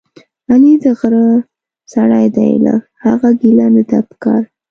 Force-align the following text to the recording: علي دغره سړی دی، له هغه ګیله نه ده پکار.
علي 0.51 0.73
دغره 0.85 1.25
سړی 1.93 2.25
دی، 2.35 2.49
له 2.65 2.73
هغه 3.05 3.29
ګیله 3.41 3.67
نه 3.75 3.83
ده 3.89 3.99
پکار. 4.09 4.43